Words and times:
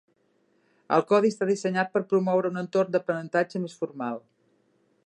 El 0.95 1.03
codi 1.11 1.31
està 1.33 1.47
dissenyat 1.49 1.93
per 1.97 2.03
promoure 2.15 2.53
un 2.55 2.59
entorn 2.63 2.97
d'aprenentatge 2.97 3.63
més 3.67 3.79
formal. 3.85 4.21